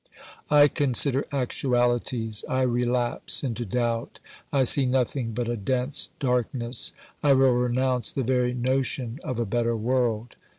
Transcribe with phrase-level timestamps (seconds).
[0.49, 4.17] I consider actualities; I relapse into doubt;
[4.51, 6.91] I see nothing but a dense darkness.
[7.21, 10.35] I will renounce the very notion of a better world